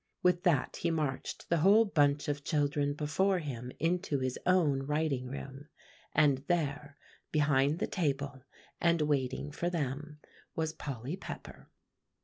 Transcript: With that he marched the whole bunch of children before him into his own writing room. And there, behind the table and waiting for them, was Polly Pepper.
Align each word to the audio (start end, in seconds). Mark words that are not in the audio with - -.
With 0.23 0.41
that 0.41 0.77
he 0.77 0.89
marched 0.89 1.47
the 1.49 1.57
whole 1.59 1.85
bunch 1.85 2.27
of 2.27 2.43
children 2.43 2.93
before 2.95 3.37
him 3.37 3.71
into 3.77 4.17
his 4.17 4.39
own 4.47 4.81
writing 4.81 5.27
room. 5.27 5.67
And 6.15 6.39
there, 6.47 6.97
behind 7.31 7.77
the 7.77 7.85
table 7.85 8.41
and 8.79 9.03
waiting 9.03 9.51
for 9.51 9.69
them, 9.69 10.19
was 10.55 10.73
Polly 10.73 11.17
Pepper. 11.17 11.69